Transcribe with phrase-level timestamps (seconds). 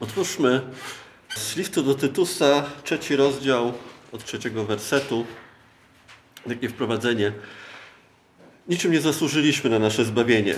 [0.00, 0.60] Otwórzmy
[1.36, 3.72] z listu do Tytusa, trzeci rozdział
[4.12, 5.26] od trzeciego wersetu.
[6.48, 7.32] Takie wprowadzenie.
[8.68, 10.54] Niczym nie zasłużyliśmy na nasze zbawienie.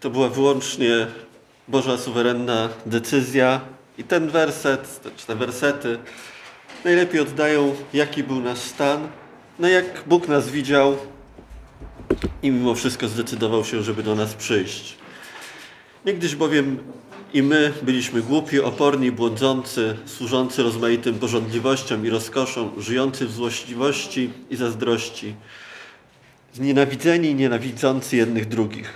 [0.00, 1.06] To była wyłącznie
[1.68, 3.60] Boża suwerenna decyzja
[3.98, 5.98] i ten werset, czy te wersety
[6.84, 9.08] najlepiej oddają, jaki był nasz stan,
[9.58, 10.96] no jak Bóg nas widział
[12.42, 14.96] i mimo wszystko zdecydował się, żeby do nas przyjść.
[16.06, 16.78] Niegdyś bowiem
[17.34, 24.56] i my byliśmy głupi, oporni, błądzący, służący rozmaitym porządliwościom i rozkoszom, żyjący w złośliwości i
[24.56, 25.34] zazdrości,
[26.52, 28.92] znienawidzeni i nienawidzący jednych drugich.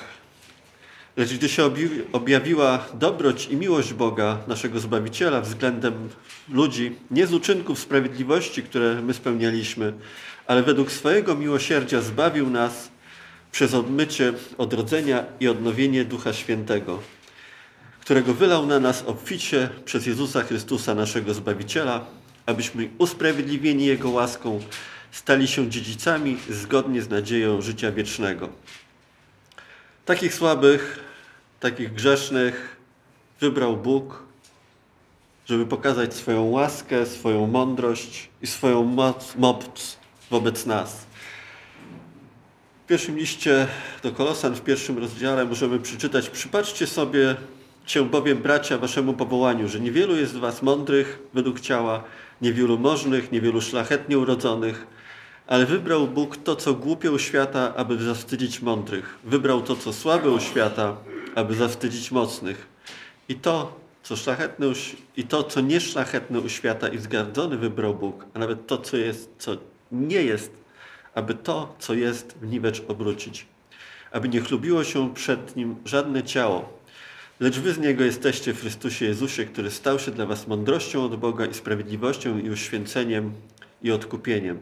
[1.17, 1.71] Lecz gdy się
[2.13, 6.09] objawiła dobroć i miłość Boga, naszego Zbawiciela względem
[6.49, 9.93] ludzi, nie z uczynków sprawiedliwości, które my spełnialiśmy,
[10.47, 12.91] ale według swojego miłosierdzia zbawił nas
[13.53, 17.18] przez odmycie odrodzenia i odnowienie Ducha Świętego,
[18.09, 22.07] którego wylał na nas obficie przez Jezusa Chrystusa, naszego Zbawiciela,
[22.47, 24.61] abyśmy usprawiedliwieni Jego łaską
[25.11, 28.49] stali się dziedzicami zgodnie z nadzieją życia wiecznego.
[30.05, 31.01] Takich słabych,
[31.61, 32.77] takich grzesznych
[33.41, 34.23] wybrał Bóg,
[35.47, 39.97] żeby pokazać swoją łaskę, swoją mądrość i swoją moc, moc
[40.31, 41.07] wobec nas.
[42.85, 43.67] W pierwszym liście
[44.03, 47.37] do Kolosan, w pierwszym rozdziale możemy przeczytać Przypatrzcie sobie
[47.91, 52.05] się bowiem, bracia, waszemu powołaniu, że niewielu jest z was mądrych według ciała,
[52.43, 54.87] niewielu możnych, niewielu szlachetnie urodzonych,
[55.47, 59.19] ale wybrał Bóg to, co głupie u świata, aby zawstydzić mądrych.
[59.25, 60.97] Wybrał to, co słabe u świata,
[61.35, 62.69] aby zawstydzić mocnych.
[63.29, 64.67] I to, co szlachetne
[65.17, 69.31] i to, co nieszlachetne u świata i zgardzony wybrał Bóg, a nawet to, co jest,
[69.39, 69.57] co
[69.93, 70.53] nie jest,
[71.15, 73.47] aby to, co jest, w niwecz obrócić.
[74.13, 76.78] Aby nie chlubiło się przed Nim żadne ciało,
[77.41, 81.17] lecz wy z Niego jesteście w Chrystusie Jezusie, który stał się dla was mądrością od
[81.17, 83.33] Boga i sprawiedliwością i uświęceniem
[83.83, 84.59] i odkupieniem.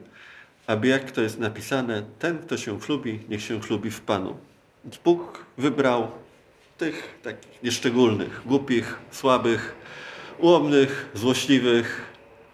[0.67, 4.37] Aby jak to jest napisane, ten, kto się chlubi, niech się chlubi w Panu.
[5.05, 6.09] Bóg wybrał
[6.79, 9.77] tych takich nieszczególnych, głupich, słabych,
[10.39, 12.03] ułomnych, złośliwych,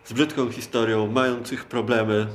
[0.05, 2.27] z brzydką historią, mających problemy,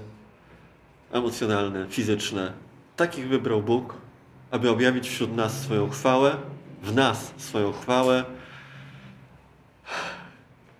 [1.11, 2.53] emocjonalne, fizyczne.
[2.95, 3.93] Takich wybrał Bóg,
[4.51, 6.37] aby objawić wśród nas swoją chwałę,
[6.81, 8.25] w nas swoją chwałę,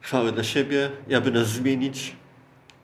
[0.01, 2.15] chwałę dla siebie i aby nas zmienić,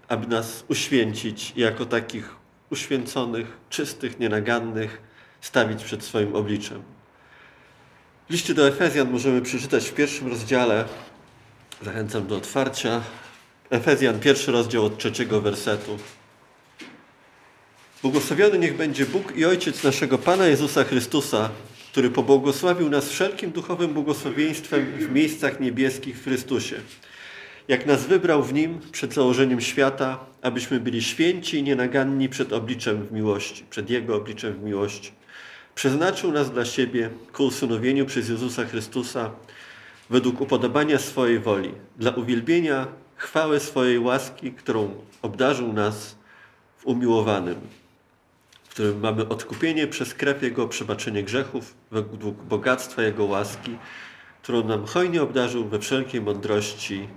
[0.07, 2.35] aby nas uświęcić jako takich
[2.69, 5.01] uświęconych, czystych, nienagannych
[5.41, 6.83] stawić przed swoim obliczem.
[8.29, 10.85] W liście do Efezjan możemy przeczytać w pierwszym rozdziale,
[11.81, 13.01] zachęcam do otwarcia,
[13.69, 15.97] Efezjan, pierwszy rozdział od trzeciego wersetu.
[18.01, 21.49] Błogosławiony niech będzie Bóg i Ojciec naszego Pana Jezusa Chrystusa,
[21.93, 26.75] który pobłogosławił nas wszelkim duchowym błogosławieństwem w miejscach niebieskich w Chrystusie.
[27.67, 33.07] Jak nas wybrał w Nim przed założeniem świata, abyśmy byli święci i nienaganni przed obliczem
[33.07, 35.11] w miłości, przed Jego obliczem w miłości.
[35.75, 39.31] Przeznaczył nas dla siebie ku usynowieniu przez Jezusa Chrystusa
[40.09, 46.15] według upodobania swojej woli, dla uwielbienia chwały swojej łaski, którą obdarzył nas
[46.77, 47.82] w umiłowanym
[48.73, 53.77] którym mamy odkupienie przez krew Jego, przebaczenie grzechów, według bogactwa Jego łaski,
[54.41, 57.07] którą nam hojnie obdarzył we wszelkiej mądrości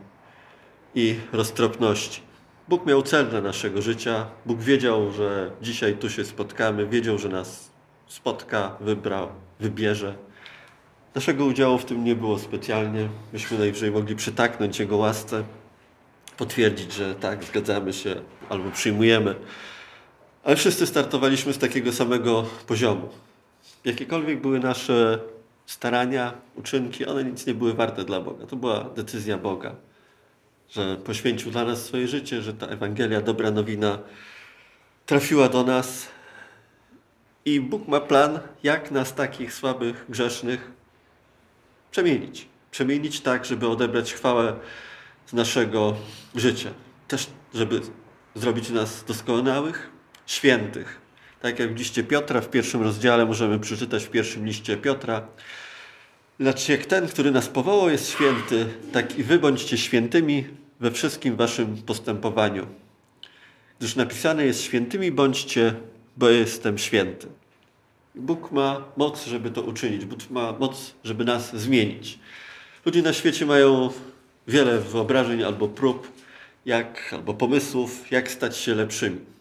[0.95, 2.21] i roztropności.
[2.69, 4.27] Bóg miał cel dla naszego życia.
[4.47, 7.71] Bóg wiedział, że dzisiaj tu się spotkamy, wiedział, że nas
[8.07, 9.29] spotka, wybrał,
[9.61, 10.15] wybierze.
[11.15, 13.09] Naszego udziału w tym nie było specjalnie.
[13.33, 15.45] Myśmy najwyżej mogli przytaknąć Jego łasce,
[16.37, 18.15] potwierdzić, że tak, zgadzamy się
[18.49, 19.35] albo przyjmujemy.
[20.47, 23.09] Ale wszyscy startowaliśmy z takiego samego poziomu.
[23.85, 25.19] Jakiekolwiek były nasze
[25.67, 28.47] starania, uczynki, one nic nie były warte dla Boga.
[28.47, 29.75] To była decyzja Boga,
[30.71, 33.99] że poświęcił dla nas swoje życie, że ta Ewangelia, dobra nowina
[35.07, 36.09] trafiła do nas.
[37.45, 40.71] I Bóg ma plan, jak nas takich słabych, grzesznych
[41.91, 42.49] przemienić.
[42.71, 44.57] Przemienić tak, żeby odebrać chwałę
[45.27, 45.97] z naszego
[46.35, 46.71] życia.
[47.09, 47.81] Też, żeby
[48.35, 49.96] zrobić nas doskonałych,
[50.27, 51.01] świętych.
[51.43, 55.29] Tak jak w liście Piotra w pierwszym rozdziale możemy przeczytać w pierwszym liście Piotra.
[56.39, 60.45] Lecz jak ten, który nas powołał jest święty, tak i wy bądźcie świętymi
[60.81, 62.67] we wszystkim waszym postępowaniu.
[63.79, 65.75] Gdyż napisane jest świętymi bądźcie,
[66.17, 67.27] bo jestem święty.
[68.15, 70.05] Bóg ma moc, żeby to uczynić.
[70.05, 72.19] Bóg ma moc, żeby nas zmienić.
[72.87, 73.91] Ludzie na świecie mają
[74.49, 76.13] wiele wyobrażeń albo prób,
[76.67, 79.36] jak, albo pomysłów, jak stać się lepszymi.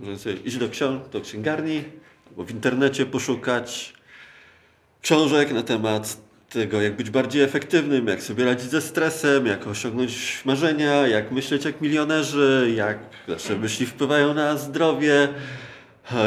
[0.00, 1.84] Można sobie iść do, książ do księgarni
[2.28, 3.94] albo w internecie poszukać
[5.02, 6.16] książek na temat
[6.48, 11.64] tego, jak być bardziej efektywnym, jak sobie radzić ze stresem, jak osiągnąć marzenia, jak myśleć
[11.64, 12.98] jak milionerzy, jak
[13.28, 15.28] nasze myśli wpływają na zdrowie,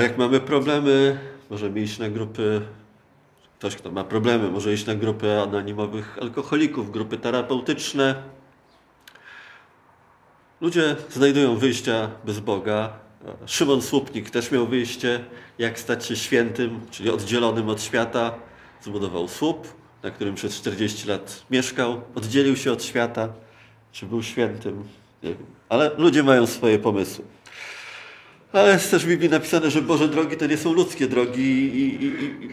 [0.02, 2.62] jak mamy problemy, możemy iść na grupy,
[3.60, 8.16] ktoś kto ma problemy, może iść na grupy anonimowych alkoholików, grupy terapeutyczne.
[10.62, 13.07] Ludzie znajdują wyjścia bez Boga.
[13.46, 15.26] Szymon Słupnik też miał wyjście,
[15.60, 18.34] jak stać się świętym, czyli oddzielonym od świata.
[18.82, 19.68] Zbudował słup,
[20.04, 23.30] na którym przez 40 lat mieszkał, oddzielił się od świata,
[23.92, 24.84] czy był świętym,
[25.24, 25.46] nie wiem.
[25.70, 27.26] Ale ludzie mają swoje pomysły.
[28.54, 32.04] Ale jest też w Biblii napisane, że Boże drogi to nie są ludzkie drogi i,
[32.04, 32.06] i,
[32.46, 32.50] i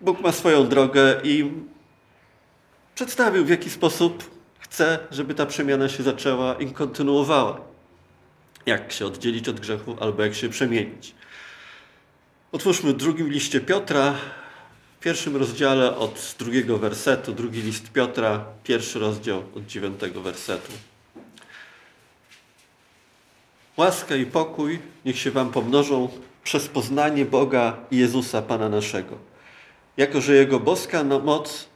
[0.00, 1.50] Bóg ma swoją drogę i
[2.94, 7.69] przedstawił w jaki sposób chce, żeby ta przemiana się zaczęła i kontynuowała.
[8.70, 11.14] Jak się oddzielić od grzechu albo jak się przemienić.
[12.52, 14.14] Otwórzmy drugim liście Piotra,
[14.98, 20.72] w pierwszym rozdziale od drugiego wersetu, drugi list Piotra, pierwszy rozdział od dziewiątego wersetu.
[23.76, 26.08] Łaska i pokój niech się Wam pomnożą
[26.44, 29.18] przez poznanie Boga i Jezusa Pana naszego.
[29.96, 31.68] Jako, że Jego boska moc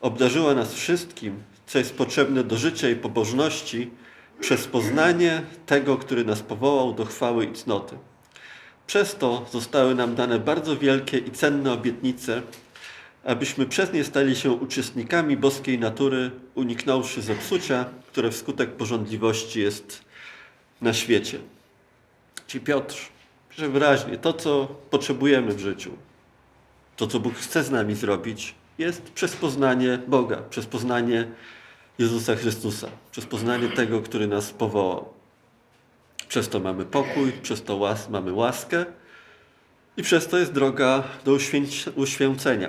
[0.00, 3.90] obdarzyła nas wszystkim, co jest potrzebne do życia i pobożności,
[4.40, 7.98] przez poznanie tego, który nas powołał do chwały i cnoty.
[8.86, 12.42] Przez to zostały nam dane bardzo wielkie i cenne obietnice,
[13.24, 20.04] abyśmy przez nie stali się uczestnikami boskiej natury, uniknąwszy zepsucia, które wskutek porządliwości jest
[20.80, 21.38] na świecie.
[22.46, 22.96] Ci Piotr
[23.50, 25.90] pisze wyraźnie, to co potrzebujemy w życiu,
[26.96, 31.28] to co Bóg chce z nami zrobić, jest przez poznanie Boga, przez poznanie
[32.00, 35.08] Jezusa Chrystusa, przez poznanie tego, który nas powołał.
[36.28, 38.84] Przez to mamy pokój, przez to łas mamy łaskę
[39.96, 41.38] i przez to jest droga do
[41.96, 42.68] uświęcenia.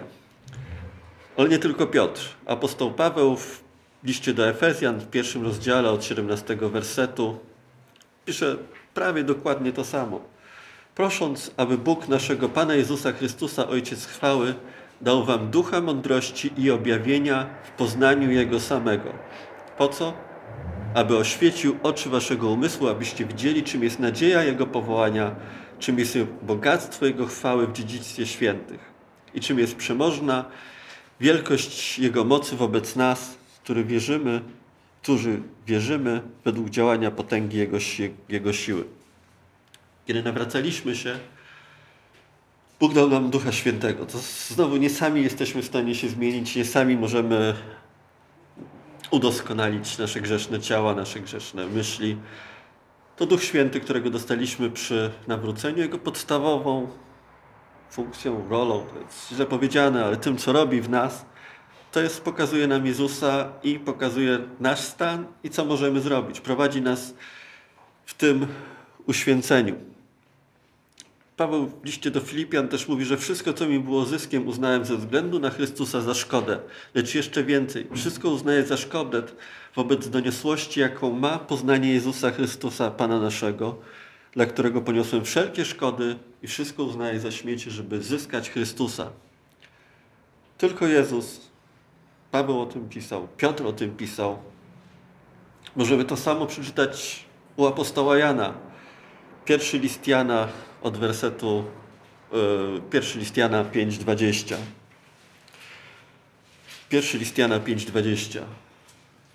[1.38, 2.22] Ale nie tylko Piotr.
[2.46, 3.64] Apostoł Paweł w
[4.04, 7.40] liście do Efezjan w pierwszym rozdziale od 17 wersetu
[8.26, 8.58] pisze
[8.94, 10.22] prawie dokładnie to samo.
[10.96, 14.56] Prosząc, aby Bóg naszego Pana Jezusa Chrystusa, Ojciec chwały,
[15.02, 19.14] dał wam ducha mądrości i objawienia w poznaniu Jego samego.
[19.78, 20.14] Po co?
[20.94, 25.36] Aby oświecił oczy waszego umysłu, abyście widzieli, czym jest nadzieja Jego powołania,
[25.80, 28.80] czym jest bogactwo Jego chwały w dziedzictwie świętych
[29.34, 30.46] i czym jest przemożna
[31.20, 34.42] wielkość Jego mocy wobec nas, który wierzymy,
[35.02, 37.78] którzy wierzymy według działania potęgi Jego,
[38.30, 38.84] Jego siły.
[40.08, 41.20] Kiedy nawracaliśmy się,
[42.82, 44.06] Bóg dał nam Ducha Świętego.
[44.06, 44.18] To
[44.48, 47.54] znowu nie sami jesteśmy w stanie się zmienić, nie sami możemy
[49.12, 52.18] udoskonalić nasze grzeszne ciała, nasze grzeszne myśli.
[53.16, 56.88] To Duch Święty, którego dostaliśmy przy nawróceniu, jego podstawową
[57.90, 61.26] funkcją, rolą, to jest źle powiedziane, ale tym, co robi w nas,
[61.92, 66.42] to jest pokazuje nam Jezusa i pokazuje nasz stan i co możemy zrobić.
[66.42, 67.14] Prowadzi nas
[68.06, 68.48] w tym
[69.06, 69.91] uświęceniu.
[71.38, 74.98] Paweł w liście do Filipian też mówi, że wszystko, co mi było zyskiem, uznałem ze
[74.98, 76.60] względu na Chrystusa za szkodę.
[76.96, 79.24] Lecz jeszcze więcej, wszystko uznaję za szkodę
[79.76, 83.78] wobec doniosłości, jaką ma poznanie Jezusa Chrystusa, Pana naszego,
[84.32, 89.12] dla którego poniosłem wszelkie szkody i wszystko uznaję za śmiecie, żeby zyskać Chrystusa.
[90.58, 91.52] Tylko Jezus,
[92.32, 94.38] Paweł o tym pisał, Piotr o tym pisał.
[95.76, 97.26] Możemy to samo przeczytać
[97.58, 98.54] u apostoła Jana.
[99.46, 100.48] Pierwszy list Jana
[100.82, 101.66] od wersetu,
[102.32, 104.56] yy, pierwszy list Jana 5,20.
[106.90, 108.40] Pierwszy list Jana 5,20.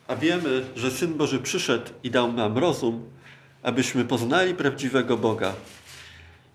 [0.09, 3.11] A wiemy, że Syn Boży przyszedł i dał nam rozum,
[3.63, 5.55] abyśmy poznali prawdziwego Boga.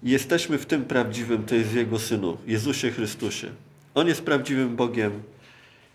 [0.04, 3.48] Jesteśmy w tym prawdziwym, to jest Jego Synu, Jezusie Chrystusie.
[3.96, 5.24] On jest prawdziwym Bogiem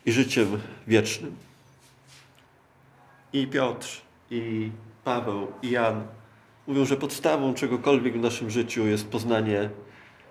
[0.07, 1.37] i życiem wiecznym.
[3.33, 3.89] I Piotr,
[4.31, 4.71] i
[5.05, 6.07] Paweł, i Jan
[6.67, 9.71] mówią, że podstawą czegokolwiek w naszym życiu jest poznanie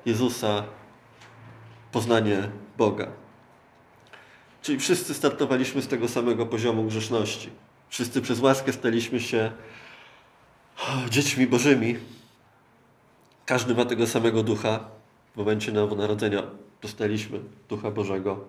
[0.06, 0.64] Jezusa,
[1.92, 3.08] poznanie Boga.
[4.62, 7.50] Czyli wszyscy startowaliśmy z tego samego poziomu grzeszności.
[7.90, 9.52] Wszyscy przez łaskę staliśmy się
[11.10, 11.98] dziećmi Bożymi.
[13.46, 14.90] Każdy ma tego samego ducha.
[15.34, 16.44] W momencie nowonarodzenia
[16.82, 17.40] dostaliśmy
[17.70, 18.46] ducha Bożego.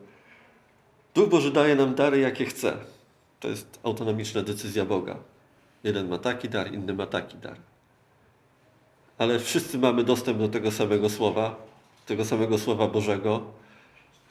[1.15, 2.77] Duch Boży daje nam dary, jakie chce.
[3.41, 5.17] To jest autonomiczna decyzja Boga.
[5.85, 7.57] Jeden ma taki dar, inny ma taki dar.
[9.19, 11.57] Ale wszyscy mamy dostęp do tego samego słowa,
[12.07, 13.43] tego samego słowa Bożego.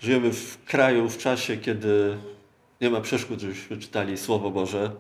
[0.02, 2.18] Żyjemy w kraju, w czasie, kiedy
[2.82, 4.92] nie ma przeszkód, żebyśmy czytali Słowo Boże.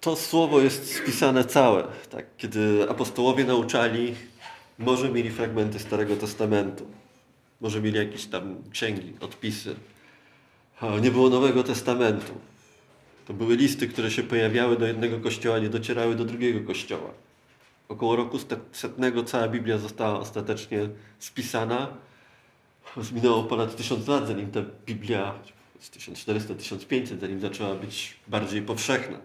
[0.00, 1.84] To słowo jest spisane całe.
[2.10, 2.24] Tak?
[2.36, 4.14] Kiedy apostołowie nauczali,
[4.78, 6.86] może mieli fragmenty Starego Testamentu.
[7.60, 9.74] Może mieli jakieś tam księgi, odpisy.
[11.02, 12.32] Nie było Nowego Testamentu.
[13.26, 17.10] To były listy, które się pojawiały do jednego kościoła, nie docierały do drugiego kościoła.
[17.88, 18.38] Około roku
[18.72, 20.88] setnego cała Biblia została ostatecznie
[21.18, 21.88] spisana.
[23.12, 25.34] Minęło ponad tysiąc lat, zanim ta Biblia,
[25.80, 29.18] 1400-1500, zanim zaczęła być bardziej powszechna.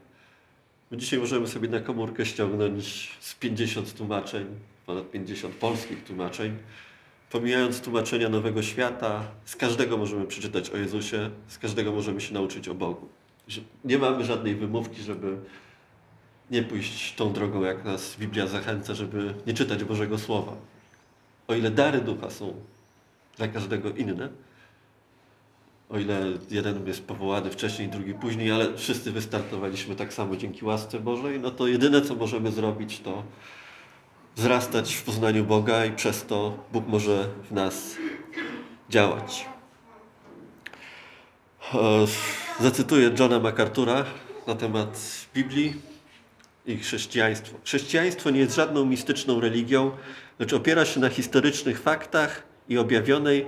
[0.91, 4.45] My dzisiaj możemy sobie na komórkę ściągnąć z 50 tłumaczeń,
[4.85, 6.57] ponad 50 polskich tłumaczeń.
[7.31, 12.67] Pomijając tłumaczenia Nowego Świata, z każdego możemy przeczytać o Jezusie, z każdego możemy się nauczyć
[12.67, 13.09] o Bogu.
[13.85, 15.37] Nie mamy żadnej wymówki, żeby
[16.51, 20.53] nie pójść tą drogą, jak nas Biblia zachęca, żeby nie czytać Bożego Słowa.
[21.47, 22.53] O ile dary ducha są
[23.37, 24.29] dla każdego inne,
[25.89, 30.99] o ile jeden jest powołany wcześniej, drugi później, ale wszyscy wystartowaliśmy tak samo dzięki łasce
[30.99, 33.23] Bożej, no to jedyne, co możemy zrobić, to
[34.35, 37.95] wzrastać w poznaniu Boga i przez to Bóg może w nas
[38.89, 39.45] działać.
[42.61, 44.03] Zacytuję Johna MacArthur'a
[44.47, 44.99] na temat
[45.33, 45.73] Biblii
[46.65, 47.57] i chrześcijaństwo.
[47.63, 49.91] Chrześcijaństwo nie jest żadną mistyczną religią,
[50.39, 53.45] lecz opiera się na historycznych faktach i objawionej,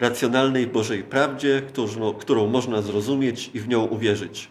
[0.00, 4.48] racjonalnej Bożej prawdzie, którą, którą można zrozumieć i w nią uwierzyć.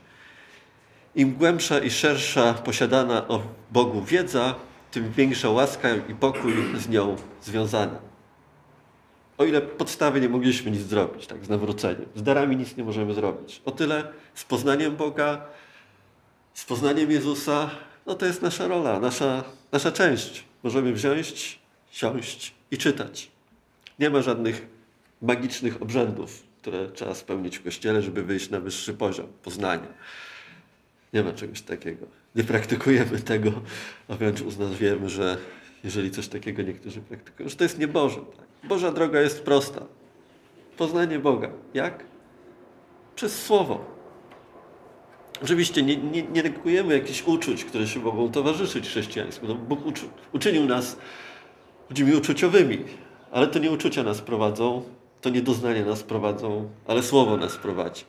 [1.16, 3.42] Im głębsza i szersza posiadana o
[3.72, 4.56] Bogu wiedza,
[4.92, 8.11] tym większa łaska i pokój z nią związana.
[9.42, 12.06] O ile podstawy nie mogliśmy nic zrobić, tak, z nawróceniem.
[12.16, 13.62] Z darami nic nie możemy zrobić.
[13.66, 15.46] O tyle z poznaniem Boga,
[16.54, 17.70] z poznaniem Jezusa,
[18.06, 20.44] no to jest nasza rola, nasza, nasza część.
[20.64, 21.60] Możemy wziąć,
[21.92, 23.32] siąść i czytać.
[24.00, 24.68] Nie ma żadnych
[25.22, 29.88] magicznych obrzędów, które trzeba spełnić w kościele, żeby wyjść na wyższy poziom poznania.
[31.14, 32.06] Nie ma czegoś takiego.
[32.36, 33.52] Nie praktykujemy tego,
[34.08, 35.38] a wręcz uznajemy, że
[35.84, 38.20] jeżeli coś takiego niektórzy praktykują, że to jest nieboże.
[38.38, 38.51] Tak?
[38.64, 39.86] Boża droga jest prosta.
[40.78, 41.50] Poznanie Boga.
[41.74, 42.04] Jak?
[43.16, 43.86] Przez Słowo.
[45.44, 49.48] Oczywiście nie, nie, nie negujemy jakichś uczuć, które się mogą towarzyszyć chrześcijaństwu.
[49.48, 50.02] No, Bóg uczy,
[50.34, 50.98] uczynił nas
[51.90, 52.78] ludźmi uczuciowymi,
[53.32, 54.84] ale to nie uczucia nas prowadzą,
[55.22, 58.04] to nie doznania nas prowadzą, ale Słowo nas prowadzi.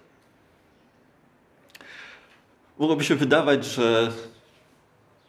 [2.79, 4.13] Mogłoby się wydawać, że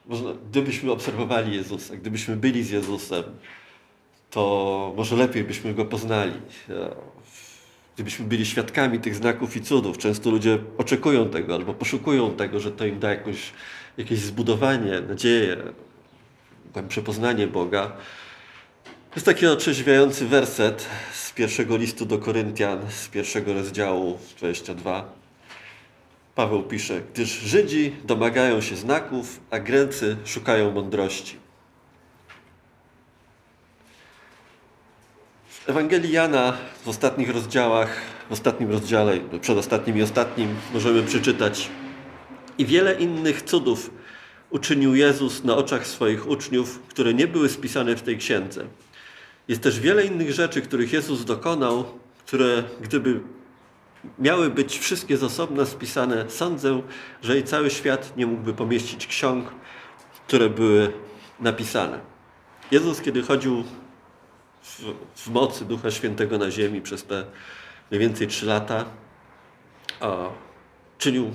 [0.05, 3.23] można, gdybyśmy obserwowali Jezusa, gdybyśmy byli z Jezusem,
[4.33, 6.33] to może lepiej byśmy Go poznali.
[7.95, 9.97] Gdybyśmy byli świadkami tych znaków i cudów.
[9.97, 13.51] Często ludzie oczekują tego albo poszukują tego, że to im da jakąś,
[13.97, 15.57] jakieś zbudowanie, nadzieję,
[16.73, 17.91] głębsze poznanie Boga.
[19.15, 25.13] Jest taki otrzeźwiający werset z pierwszego listu do Koryntian, z pierwszego rozdziału 22.
[26.35, 31.42] Paweł pisze, gdyż Żydzi domagają się znaków, a Grecy szukają mądrości.
[35.67, 36.53] Ewangelii Jana
[36.83, 41.69] w ostatnich rozdziałach, w ostatnim rozdziale, przedostatnim i ostatnim możemy przeczytać
[42.57, 43.91] i wiele innych cudów
[44.49, 48.65] uczynił Jezus na oczach swoich uczniów, które nie były spisane w tej księdze.
[49.47, 51.85] Jest też wiele innych rzeczy, których Jezus dokonał,
[52.25, 53.19] które gdyby
[54.19, 56.81] miały być wszystkie z osobna spisane, sądzę,
[57.21, 59.45] że i cały świat nie mógłby pomieścić ksiąg,
[60.27, 60.93] które były
[61.39, 61.99] napisane.
[62.71, 63.63] Jezus, kiedy chodził
[64.63, 67.25] w, w mocy Ducha Świętego na ziemi przez te
[67.91, 68.85] mniej więcej trzy lata,
[69.99, 70.29] a,
[70.97, 71.31] czynił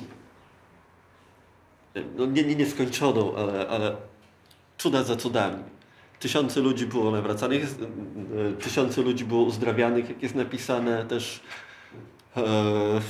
[2.17, 3.97] no nie, nie nieskończoną, ale, ale
[4.79, 5.63] cuda za cudami.
[6.21, 7.75] Tysiące ludzi było nawracanych,
[8.61, 11.41] tysiące ludzi było uzdrawianych, jak jest napisane też
[12.37, 12.43] e,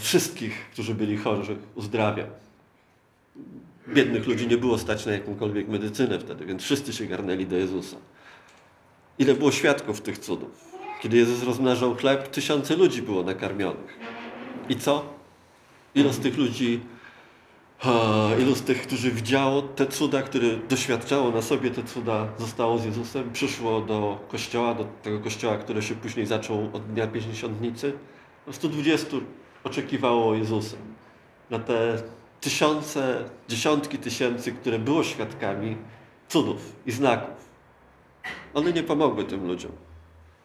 [0.00, 2.26] wszystkich, którzy byli chorzy, uzdrawiał.
[3.88, 7.96] Biednych ludzi nie było stać na jakąkolwiek medycynę wtedy, więc wszyscy się garnęli do Jezusa.
[9.18, 10.50] Ile było świadków tych cudów?
[11.00, 13.98] Kiedy Jezus rozmnażał chleb, tysiące ludzi było nakarmionych.
[14.68, 15.04] I co?
[15.94, 16.80] Ilu z tych ludzi,
[18.38, 22.84] ilu z tych, którzy widziało te cuda, które doświadczało na sobie te cuda, zostało z
[22.84, 27.92] Jezusem, przyszło do kościoła, do tego kościoła, który się później zaczął od Dnia Pięćdziesiątnicy?
[28.50, 29.16] 120
[29.64, 30.76] oczekiwało Jezusa.
[31.50, 32.02] Na te
[32.40, 35.76] tysiące, dziesiątki tysięcy, które było świadkami
[36.28, 37.38] cudów i znaków.
[38.55, 39.73] One nie pomogły tym ludziom.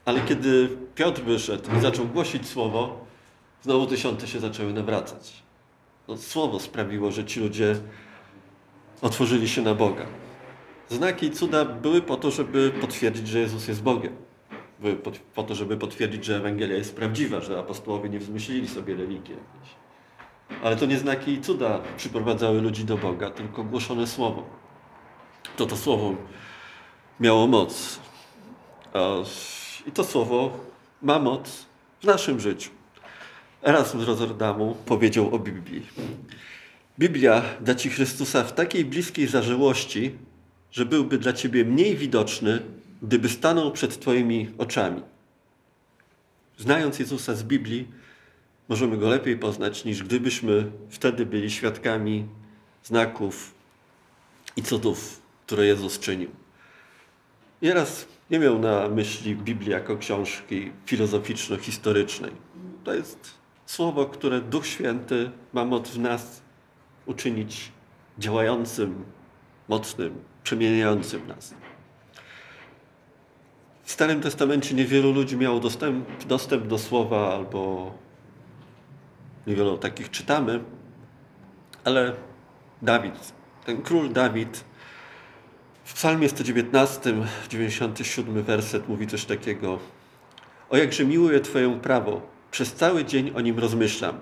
[0.06, 3.06] Ale kiedy Piotr wyszedł i zaczął głosić słowo,
[3.62, 5.44] znowu tysiące się zaczęły nawracać.
[6.08, 7.76] No, słowo sprawiło, że ci ludzie
[9.02, 10.06] otworzyli się na Boga.
[10.90, 14.16] Znaki i cuda były po to, żeby potwierdzić, że Jezus jest Bogiem
[15.36, 19.76] po to, żeby potwierdzić, że Ewangelia jest prawdziwa, że apostołowie nie wymyślili sobie religii jakiejś.
[20.64, 24.44] Ale to nie znaki i cuda przyprowadzały ludzi do Boga, tylko głoszone słowo.
[25.58, 26.16] To to słowo
[27.24, 28.00] miało moc.
[29.88, 30.60] I to słowo
[31.02, 31.66] ma moc
[32.02, 32.70] w naszym życiu.
[33.62, 35.88] Erasm z Rotterdamu powiedział o Biblii.
[37.00, 40.12] Biblia da Ci Chrystusa w takiej bliskiej zażyłości,
[40.72, 42.62] że byłby dla Ciebie mniej widoczny,
[43.02, 45.02] gdyby stanął przed Twoimi oczami.
[46.58, 47.88] Znając Jezusa z Biblii,
[48.70, 52.26] możemy Go lepiej poznać, niż gdybyśmy wtedy byli świadkami
[52.84, 53.54] znaków
[54.56, 56.43] i cudów, które Jezus czynił.
[57.64, 62.32] Nieraz nie miał na myśli Biblii jako książki filozoficzno-historycznej.
[62.84, 63.32] To jest
[63.66, 66.42] słowo, które Duch Święty ma moc w nas
[67.06, 67.72] uczynić
[68.18, 69.06] działającym,
[69.68, 71.56] mocnym, przemieniającym nas.
[73.84, 77.92] W Starym Testamencie niewielu ludzi miało dostęp, dostęp do słowa, albo
[79.48, 80.64] niewielu takich czytamy,
[81.84, 82.14] ale
[82.82, 83.34] Dawid,
[83.66, 84.64] ten król Dawid,
[85.84, 87.14] w psalmie 119,
[87.50, 89.80] 97 werset mówi coś takiego.
[90.70, 92.22] O jakże miłuję Twoje prawo,
[92.52, 94.18] przez cały dzień o nim rozmyślam.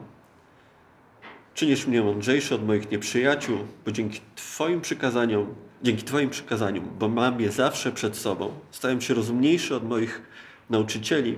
[1.54, 7.42] Czynisz mnie mądrzejszy od moich nieprzyjaciół, bo dzięki Twoim przykazaniom, dzięki Twoim przykazaniom, bo mam
[7.42, 10.22] je zawsze przed sobą, stałem się rozumniejszy od moich
[10.70, 11.38] nauczycieli,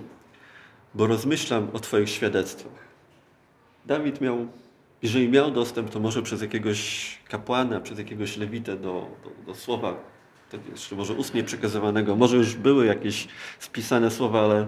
[0.93, 2.83] bo rozmyślam o Twoich świadectwach.
[3.85, 4.47] Dawid miał,
[5.01, 10.12] jeżeli miał dostęp, to może przez jakiegoś kapłana, przez jakiegoś lewitę do, do, do słowa,
[10.71, 13.27] jeszcze może ustnie przekazywanego, może już były jakieś
[13.59, 14.67] spisane słowa, ale,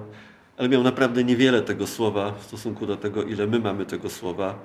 [0.58, 4.60] ale miał naprawdę niewiele tego słowa w stosunku do tego, ile my mamy tego słowa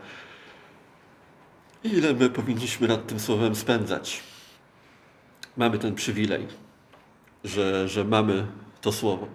[1.85, 4.23] i ile my powinniśmy nad tym słowem spędzać.
[5.57, 6.47] Mamy ten przywilej,
[7.45, 8.47] że, że mamy
[8.81, 9.27] to słowo.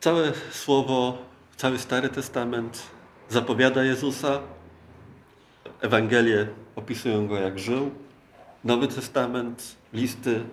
[0.00, 1.18] Całe słowo,
[1.56, 2.82] cały Stary Testament
[3.28, 4.40] zapowiada Jezusa.
[5.80, 7.90] Ewangelie opisują go, jak żył.
[8.64, 10.44] Nowy Testament, listy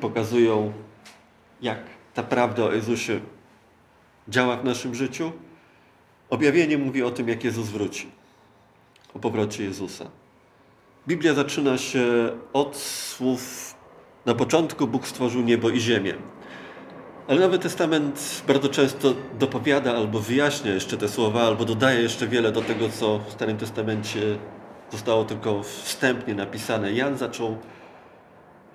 [0.00, 0.72] pokazują,
[1.62, 1.78] jak
[2.14, 3.20] ta prawda o Jezusie
[4.28, 5.32] działa w naszym życiu.
[6.30, 8.10] Objawienie mówi o tym, jak Jezus wróci,
[9.14, 10.10] o powrocie Jezusa.
[11.08, 12.04] Biblia zaczyna się
[12.52, 13.74] od słów
[14.26, 16.14] na początku Bóg stworzył niebo i ziemię.
[17.28, 22.52] Ale Nowy Testament bardzo często dopowiada albo wyjaśnia jeszcze te słowa, albo dodaje jeszcze wiele
[22.52, 24.20] do tego, co w Starym Testamencie
[24.92, 26.92] zostało tylko wstępnie napisane.
[26.92, 27.58] Jan zaczął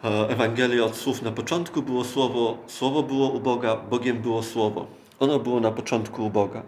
[0.06, 4.88] e, Ewangelię od słów na początku było słowo, słowo było u Boga, Bogiem było słowo.
[5.20, 6.64] Ono było na początku u Boga.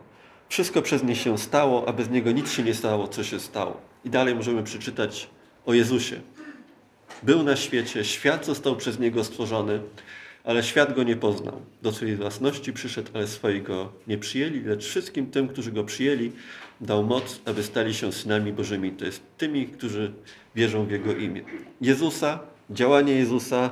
[0.49, 3.77] Wszystko przez nie się stało, a bez niego nic się nie stało, co się stało.
[4.05, 5.29] I dalej możemy przeczytać
[5.65, 6.21] o Jezusie.
[7.23, 9.79] Był na świecie, świat został przez Niego stworzony,
[10.43, 11.61] ale świat Go nie poznał.
[11.81, 16.31] Do swojej własności przyszedł, ale swojego nie przyjęli, lecz wszystkim tym, którzy Go przyjęli,
[16.81, 18.91] dał moc, aby stali się synami Bożymi.
[18.91, 20.13] To jest tymi, którzy
[20.55, 21.41] wierzą w Jego imię.
[21.81, 23.69] Jezusa, działanie Jezusa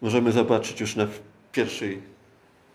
[0.00, 1.06] możemy zobaczyć już na
[1.52, 2.02] pierwszej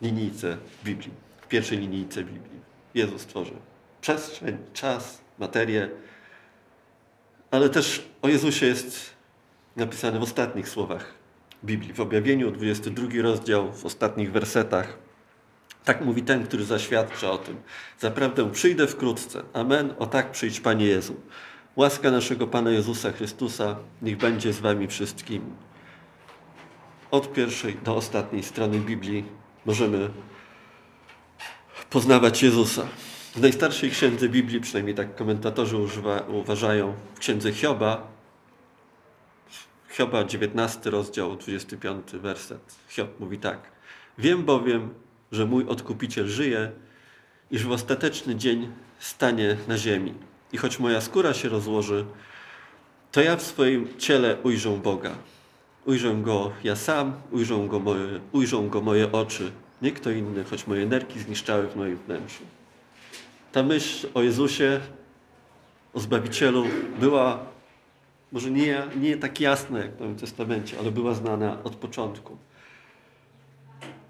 [0.02, 1.12] linijce Biblii.
[1.42, 2.62] W pierwszej linijce Biblii.
[2.94, 3.54] Jezus tworzy
[4.02, 5.90] przestrzeń, czas, materię,
[7.52, 9.10] ale też o Jezusie jest
[9.76, 11.14] napisane w ostatnich słowach
[11.64, 14.98] Biblii, w objawieniu, 22 rozdział, w ostatnich wersetach.
[15.84, 17.58] Tak mówi ten, który zaświadcza o tym.
[18.00, 19.44] Zaprawdę przyjdę wkrótce.
[19.54, 19.94] Amen.
[20.00, 21.16] O tak przyjdź, Panie Jezu.
[21.76, 25.52] Łaska naszego Pana Jezusa Chrystusa niech będzie z Wami wszystkimi.
[27.12, 29.26] Od pierwszej do ostatniej strony Biblii
[29.66, 30.10] możemy
[31.90, 32.88] poznawać Jezusa.
[33.36, 38.08] W najstarszej księdze Biblii, przynajmniej tak komentatorzy używa, uważają, w księdze Hioba,
[39.90, 42.76] Hioba 19 rozdział, 25 werset.
[42.90, 43.60] Hiob mówi tak.
[44.18, 44.94] Wiem bowiem,
[45.32, 46.72] że mój Odkupiciel żyje
[47.52, 50.14] i że w ostateczny dzień stanie na ziemi.
[50.54, 52.06] I choć moja skóra się rozłoży,
[53.12, 55.12] to ja w swoim ciele ujrzę Boga.
[55.86, 60.68] Ujrzę Go ja sam, ujrzą Go moje, ujrzą go moje oczy, nie kto inny, choć
[60.68, 62.44] moje nerki zniszczały w moim wnętrzu.
[63.52, 64.80] Ta myśl o Jezusie,
[65.94, 66.66] o Zbawicielu
[67.00, 67.52] była
[68.32, 72.38] może nie, nie tak jasna jak w Nowym Testamencie, ale była znana od początku.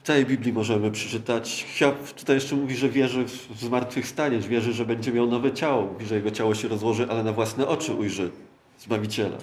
[0.03, 1.65] W całej Biblii możemy przeczytać.
[1.67, 5.85] Hiob tutaj jeszcze mówi, że wierzy w zmartwychwstanie, wierzy, że będzie miał nowe ciało.
[5.85, 8.31] Mówi, że jego ciało się rozłoży, ale na własne oczy ujrzy
[8.79, 9.37] Zbawiciela.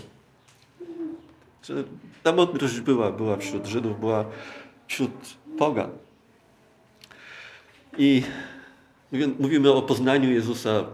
[1.63, 1.85] Że
[2.23, 4.25] ta mądrość była, była wśród Żydów, była
[4.87, 5.11] wśród
[5.59, 5.91] pogan.
[7.99, 8.23] I
[9.39, 10.85] mówimy o poznaniu Jezusa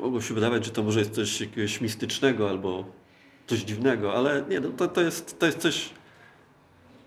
[0.00, 2.84] mogło się wydawać, że to może jest coś jakiegoś mistycznego albo
[3.46, 5.90] coś dziwnego, ale nie, no to, to, jest, to jest coś,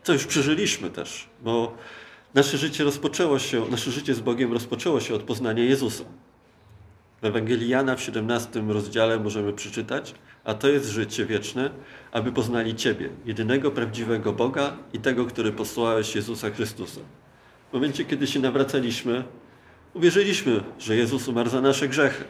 [0.03, 1.77] co już przeżyliśmy też, bo
[2.33, 6.03] nasze życie rozpoczęło się, nasze życie z Bogiem rozpoczęło się od poznania Jezusa.
[7.21, 11.69] W Ewangelii Jana w 17 rozdziale możemy przeczytać, a to jest życie wieczne,
[12.11, 17.01] aby poznali Ciebie, jedynego prawdziwego Boga i tego, który posłałeś Jezusa Chrystusa.
[17.69, 19.23] W momencie, kiedy się nawracaliśmy,
[19.93, 22.23] Uwierzyliśmy, że Jezus umarł za nasze grzechy.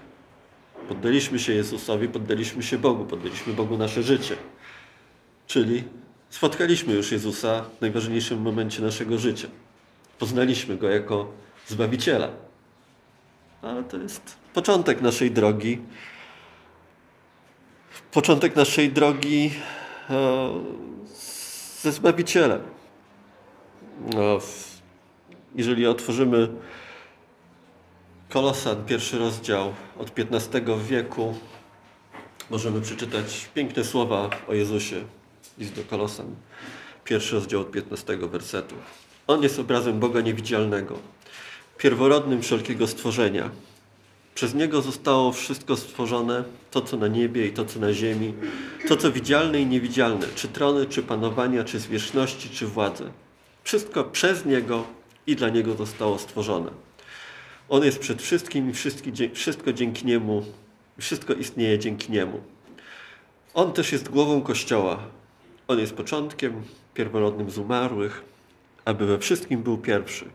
[0.88, 4.36] Poddaliśmy się Jezusowi, poddaliśmy się Bogu, poddaliśmy Bogu nasze życie.
[5.48, 5.84] Czyli
[6.34, 9.48] spotkaliśmy już Jezusa w najważniejszym momencie naszego życia.
[10.20, 11.32] Poznaliśmy Go jako
[11.68, 12.30] Zbawiciela.
[13.62, 15.80] Ale to jest początek naszej drogi.
[18.12, 19.52] Początek naszej drogi
[20.10, 20.50] e,
[21.82, 22.62] ze Zbawicielem.
[24.14, 24.40] No,
[25.56, 26.50] jeżeli otworzymy
[28.30, 31.36] Kolosan, pierwszy rozdział od XV wieku,
[32.50, 35.04] możemy przeczytać piękne słowa o Jezusie.
[35.58, 36.36] List do Kolosan,
[37.04, 38.76] pierwszy rozdział od 15 wersetu.
[39.28, 41.00] On jest obrazem Boga niewidzialnego,
[41.78, 43.50] pierworodnym wszelkiego stworzenia.
[44.36, 48.34] Przez Niego zostało wszystko stworzone, to co na niebie i to co na ziemi,
[48.88, 53.12] to co widzialne i niewidzialne, czy trony, czy panowania, czy zwierzchności, czy władze.
[53.64, 54.84] Wszystko przez Niego
[55.28, 56.70] i dla Niego zostało stworzone.
[57.70, 58.74] On jest przed wszystkim i
[59.34, 60.46] wszystko dzięki Niemu,
[61.00, 62.42] wszystko istnieje dzięki Niemu.
[63.54, 65.00] On też jest głową Kościoła.
[65.74, 66.62] On jest początkiem,
[66.94, 68.24] pierworodnym z umarłych,
[68.86, 70.26] aby we wszystkim był pierwszy,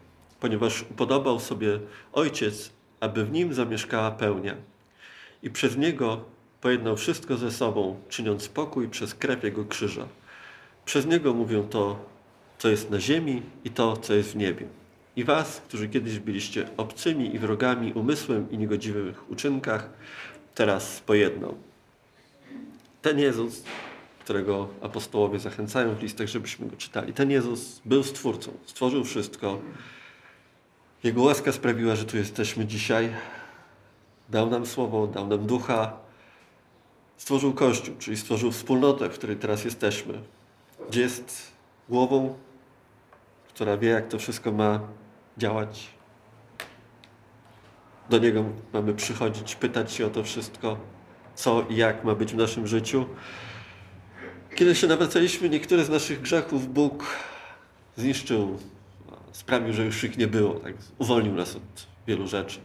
[0.40, 1.80] ponieważ upodobał sobie
[2.12, 4.54] Ojciec, aby w nim zamieszkała pełnia.
[5.42, 6.24] I przez Niego
[6.60, 10.08] pojednał wszystko ze sobą, czyniąc pokój przez krew Jego krzyża.
[10.84, 11.98] Przez Niego mówią to,
[12.58, 14.66] co jest na ziemi i to, co jest w niebie.
[15.16, 19.90] I was, którzy kiedyś byliście obcymi i wrogami umysłem i niegodziwych uczynkach,
[20.54, 21.54] teraz pojednał.
[23.02, 23.62] Ten Jezus,
[24.28, 29.58] którego apostołowie zachęcają w listach, żebyśmy go czytali, ten Jezus był Stwórcą, stworzył wszystko.
[31.04, 33.12] Jego łaska sprawiła, że tu jesteśmy dzisiaj.
[34.28, 35.96] Dał nam słowo, dał nam ducha.
[37.16, 40.20] Stworzył Kościół, czyli stworzył wspólnotę, w której teraz jesteśmy.
[40.88, 41.52] Gdzie jest
[41.88, 42.38] głową,
[43.48, 44.80] która wie, jak to wszystko ma
[45.38, 45.88] działać.
[48.10, 50.76] Do Niego mamy przychodzić, pytać się o to wszystko,
[51.34, 53.06] co i jak ma być w naszym życiu.
[54.58, 57.06] Kiedy się nawracaliśmy, niektóre z naszych grzechów Bóg
[57.96, 58.58] zniszczył,
[59.32, 60.54] sprawił, że już ich nie było.
[60.54, 60.74] Tak?
[60.98, 62.58] Uwolnił nas od wielu rzeczy.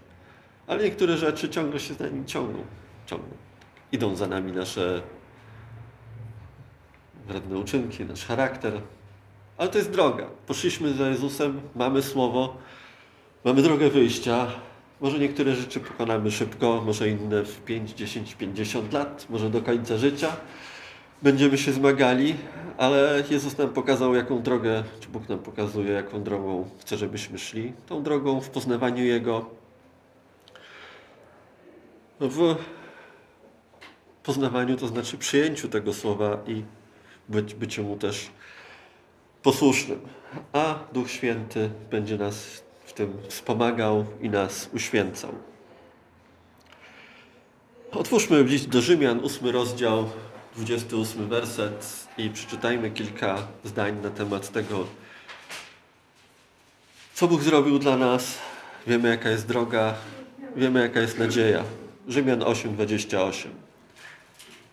[0.67, 2.63] Ale niektóre rzeczy ciągle się z nami ciągną.
[3.05, 3.29] ciągną.
[3.91, 5.01] Idą za nami nasze
[7.27, 8.81] wredne uczynki, nasz charakter.
[9.57, 10.27] Ale to jest droga.
[10.47, 12.57] Poszliśmy za Jezusem, mamy słowo,
[13.45, 14.47] mamy drogę wyjścia.
[15.01, 19.97] Może niektóre rzeczy pokonamy szybko, może inne w 5, 10, 50 lat, może do końca
[19.97, 20.35] życia.
[21.23, 22.35] Będziemy się zmagali,
[22.77, 27.73] ale Jezus nam pokazał, jaką drogę, czy Bóg nam pokazuje, jaką drogą chce, żebyśmy szli.
[27.87, 29.49] Tą drogą w poznawaniu Jego,
[32.19, 32.55] w
[34.23, 36.63] poznawaniu, to znaczy przyjęciu tego słowa i
[37.29, 38.29] być, byciu mu też
[39.43, 39.99] posłusznym.
[40.53, 45.31] A Duch Święty będzie nas w tym wspomagał i nas uświęcał.
[47.91, 50.09] Otwórzmy list do Rzymian, ósmy rozdział,
[50.55, 54.87] 28 werset i przeczytajmy kilka zdań na temat tego,
[57.13, 58.37] co Bóg zrobił dla nas.
[58.87, 59.95] Wiemy, jaka jest droga,
[60.55, 61.63] wiemy, jaka jest nadzieja.
[62.07, 63.47] Rzymian 8:28.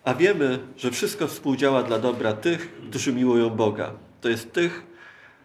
[0.04, 3.92] A wiemy, że wszystko współdziała dla dobra tych, którzy miłują Boga.
[4.20, 4.82] To jest tych,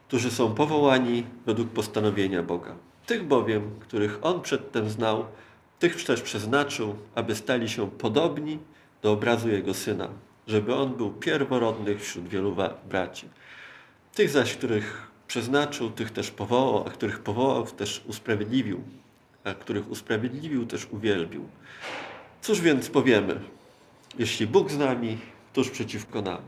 [0.07, 2.75] którzy są powołani według postanowienia Boga.
[3.05, 5.25] Tych bowiem, których On przedtem znał,
[5.79, 8.59] tych też przeznaczył, aby stali się podobni
[9.05, 10.09] do obrazu Jego Syna,
[10.47, 12.55] żeby On był pierworodny wśród wielu
[12.89, 13.29] braci.
[14.15, 18.83] Tych zaś, których przeznaczył, tych też powołał, a których powołał, też usprawiedliwił,
[19.43, 21.45] a których usprawiedliwił, też uwielbił.
[22.41, 23.39] Cóż więc powiemy?
[24.19, 25.17] Jeśli Bóg z nami,
[25.51, 26.41] któż przeciwko nam?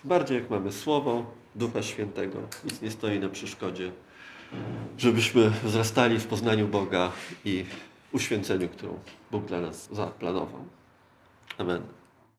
[0.00, 3.92] Tym bardziej jak mamy Słowo Ducha Świętego, nic nie stoi na przeszkodzie,
[4.98, 7.12] żebyśmy wzrastali w poznaniu Boga
[7.44, 7.64] i
[8.12, 8.98] uświęceniu, którą
[9.30, 10.64] Bóg dla nas zaplanował.
[11.60, 12.03] Amen.